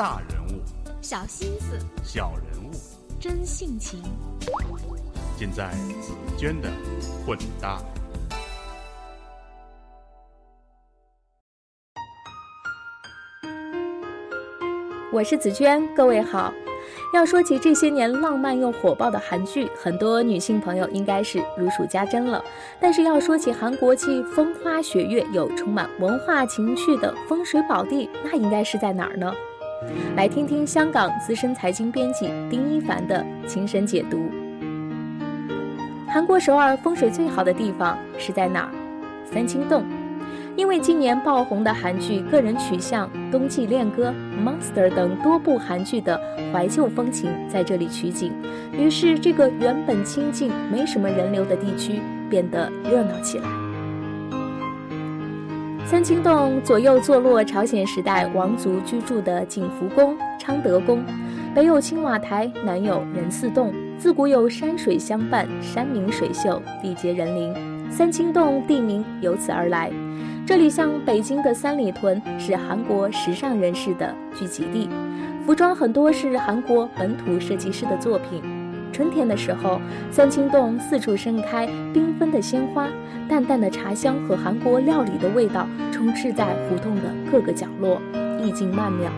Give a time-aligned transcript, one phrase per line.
[0.00, 0.62] 大人物，
[1.02, 2.70] 小心思，小人物，
[3.20, 4.02] 真性情，
[5.36, 6.70] 尽在紫娟的
[7.26, 7.78] 混搭。
[15.12, 16.50] 我是紫娟，各位好。
[17.12, 22.42] 要说起这些年浪漫又火爆的韩剧，很多女性朋友应该是如数家珍了。
[22.80, 29.30] 但是要说起韩国既风花雪月又充满文化情趣的风水宝地，那应该是在哪儿呢？
[30.16, 34.28] 来听听香港资深财经编辑丁一凡的亲身解读。
[36.06, 38.70] 韩国首尔风水最好的地方是在哪儿？
[39.24, 39.84] 三清洞。
[40.56, 44.12] 因为今年爆红的韩剧《个人取向》《冬季恋歌》
[44.44, 46.20] 《Monster》等多部韩剧的
[46.52, 48.32] 怀旧风情在这里取景，
[48.72, 53.69] 于是这个原本清静、没什么人流的地区变得热闹起来。
[55.90, 61.04] 三清洞左右坐落朝鲜时代王族居住的景福宫、昌德宫，
[61.52, 69.90] 北有青瓦台，南有仁寺洞，自古有山水相伴，山明水秀，地结人灵，三清洞地名由此而来。
[70.46, 74.88] 这里像北京的三里屯，是韩国时尚人士的聚集地，
[75.44, 78.40] 服装很多是韩国本土设计师的作品。
[78.92, 82.88] 春天的时候，三清洞四处盛开缤纷的鲜花，
[83.28, 88.00] 淡淡的茶香和韩国料理的味道充斥在胡同的各个角落，
[88.40, 89.10] 意境曼妙。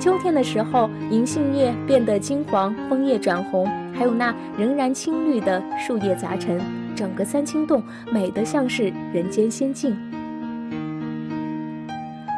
[0.00, 6.60] 秋天的时候，银杏叶变得金黄，枫叶转红，还有那仍然青绿的树叶杂陈，
[6.96, 9.96] 整个三清洞美得像是人间仙境。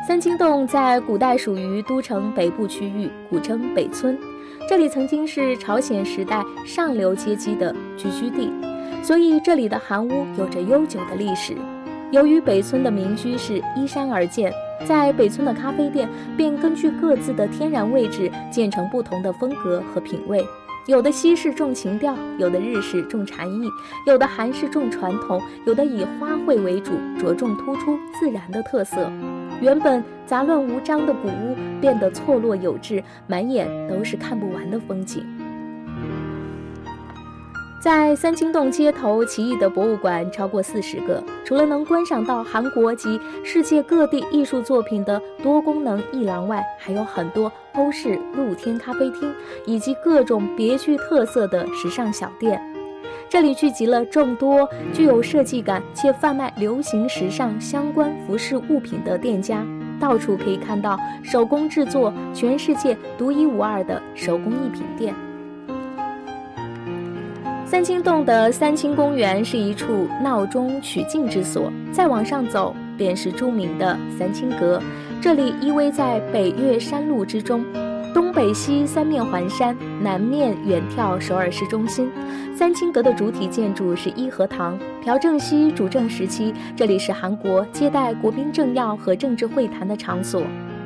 [0.06, 4.18] 三清洞在古代属于都城北部区域，古称北村。
[4.66, 8.50] 这里曾经是朝鲜时代上流阶级的聚居地，
[9.02, 11.54] 所以这里的韩屋有着悠久的历史。
[12.10, 14.50] 由于北村的民居是依山而建，
[14.86, 20.42] 在北村的咖啡店便根据各自的天然位置建成不同的风格和品味。
[20.86, 23.68] 有的西式重情调，有的日式重禅意，
[24.06, 29.10] 有的韩式重传统，有的以花卉为主，着重突出自然的特色。
[29.60, 35.24] 原本杂乱无章的古屋变得错落有致，满眼都是看不完的风景。
[37.80, 49.30] 在三清洞街头，奇异的博物馆超过四十个，除了能观赏到韩国及世界各地艺术作品的多功能艺廊外，还有很多欧式露天咖啡厅
[49.66, 52.58] 以及各种别具特色的时尚小店。
[53.28, 59.64] 这里聚集了众多具有设计感且贩卖流行时尚相关服饰物品的店家，
[59.98, 65.14] 到处可以看到手工制作、全世界独一无二的手工艺品店。
[67.66, 74.80] 三清洞的三清公园是一处闹中取静之所，再往上走便是著名的三清阁，
[75.20, 77.64] 这里依偎在北岳山路之中。
[78.14, 82.08] 东北西三面环山，南面远眺首尔市中心。
[82.54, 84.78] 三清阁的主体建筑是伊和堂。
[85.02, 90.44] 朴正熙主政时期，这里是韩国接待国宾政要和政治会谈的场所。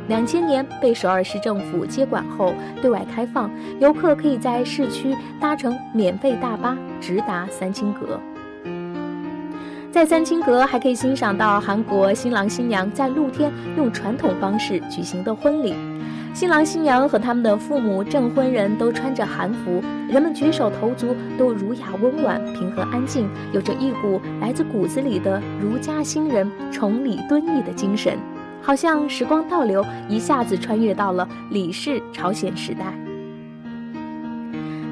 [0.08, 8.18] 两千年被首尔市政府接管后，对外开放，游客可以在市区搭乘免费大巴直达三清阁。
[9.92, 15.74] 在三清阁还可以欣赏到韩国新郎新娘在露天用传统方式举行的婚礼。
[16.38, 28.16] 新郎新娘和他们的父母、证婚人都穿着韩服，人们举手投足都儒雅温婉、平和安静，有着一股来自骨子里的儒家新人崇礼敦义的精神，
[28.62, 33.07] 好像时光倒流，一下子穿越到了李氏朝鲜时代。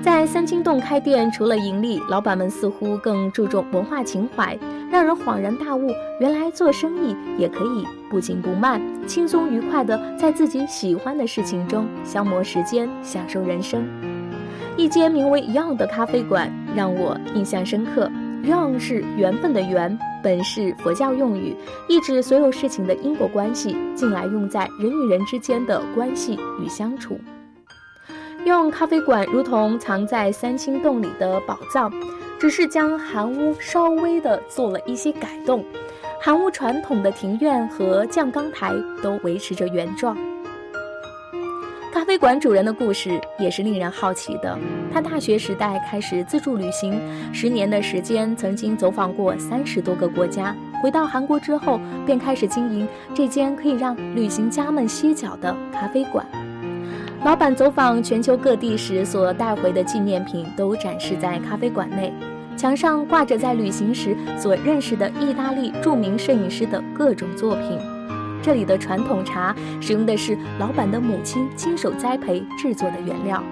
[0.06, 4.56] 在三清洞开店，除了盈利，老板们似乎更注重文化情怀，
[4.88, 5.90] 让人恍然大悟：
[6.20, 13.84] 原来做生意也可以不紧不慢、轻松愉快地在自己喜欢的事情中消磨时间、享受人生。
[14.76, 18.08] 一间名为 Young 的咖啡馆让我印象深刻。
[18.44, 21.52] Young 是缘分的缘，本是佛教用语，
[21.88, 27.18] 意指所有事情的因果关系，近来用在人与人之间的关系与相处。
[28.46, 31.92] 用咖啡馆如同藏在三清洞里的宝藏，
[32.38, 35.64] 只是将韩屋稍微的做了一些改动。
[36.20, 38.72] 韩屋传统的庭院和酱缸台
[39.02, 40.16] 都维持着原状。
[41.92, 44.56] 咖啡馆主人的故事也是令人好奇的。
[44.92, 47.00] 他大学时代开始自助旅行，
[47.34, 50.54] 十年的时间曾经走访过三十多个国家。
[50.80, 56.24] 回到韩国之后，便开始经营这间可以让旅行家们歇脚的咖啡馆。
[57.24, 62.12] 老板走访全球各地时所带回的纪念品都展示在咖啡馆内，
[62.56, 67.78] 墙上挂着在旅行时所认识的意大利著名摄影师的各种作品。
[68.42, 73.42] 这里的传统茶使用的是老板的母亲亲手栽培制作的原料。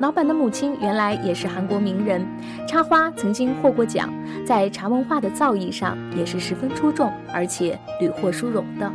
[0.00, 2.26] 老板的母亲原来也是韩国名人，
[2.66, 4.12] 插花曾经获过奖，
[4.44, 8.90] 在茶文化的造诣上也是十分出众，而且屡获殊荣的。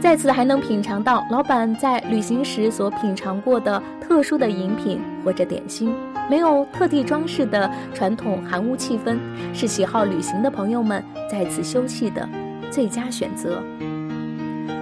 [0.00, 5.92] 在此还能品尝到老板在旅行时所品尝过的特殊的饮品或者点心，
[6.30, 9.18] 没有特地装饰的传统韩屋气氛，
[9.52, 12.26] 是喜好旅行的朋友们在此休憩的
[12.70, 13.60] 最佳选择。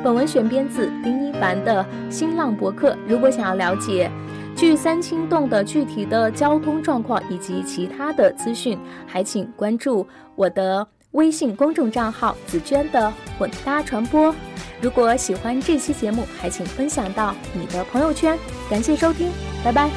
[0.04, 2.96] 本文选编自林一凡的新浪博客。
[3.08, 4.10] 如果想要了解
[4.54, 10.86] 距三清洞的具体的交通状况以及其他的资讯，还请关注我的
[11.16, 14.32] 微信公众账号“紫娟的混搭传播”。
[14.80, 18.38] 如果喜欢这期节目，还请分享到你的朋友圈。
[18.68, 19.32] 感谢收听，
[19.64, 19.90] 拜拜。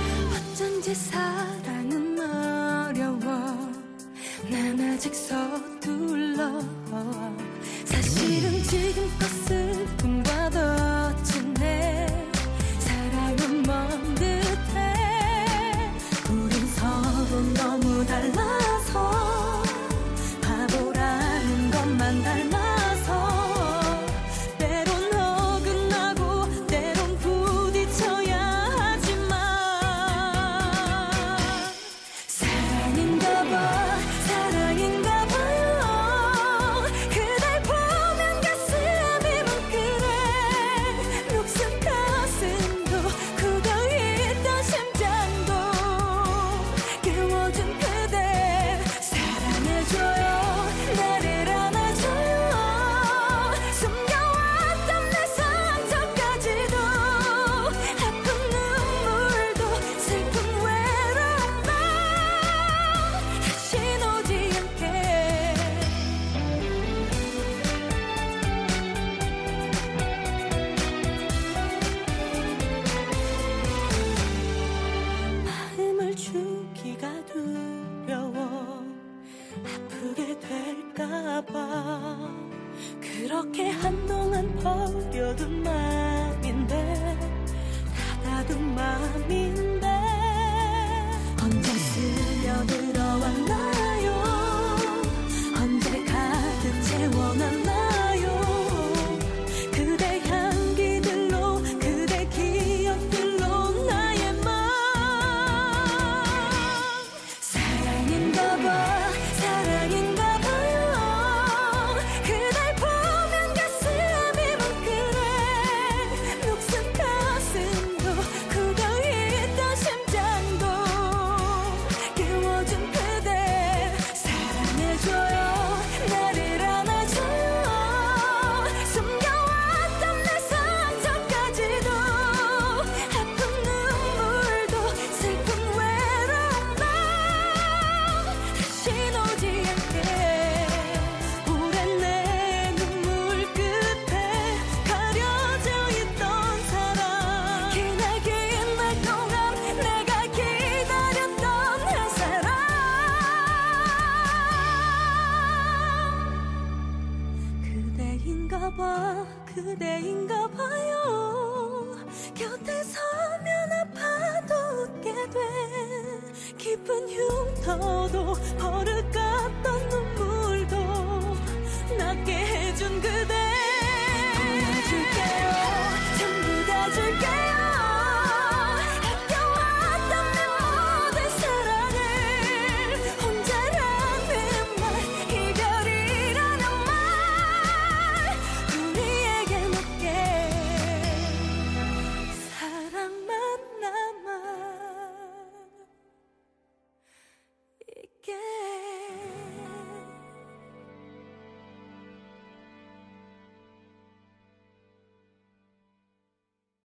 [158.75, 159.25] 봐.
[159.45, 161.95] 그대인가 봐요.
[162.33, 166.55] 곁에 서면 아파도 웃게 돼.
[166.57, 170.28] 깊은 흉터도 버릇 같던 눈물